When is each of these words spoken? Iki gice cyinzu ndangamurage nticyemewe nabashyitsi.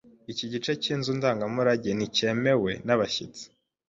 Iki 0.31 0.45
gice 0.51 0.71
cyinzu 0.83 1.11
ndangamurage 1.17 1.89
nticyemewe 1.93 2.71
nabashyitsi. 2.85 3.43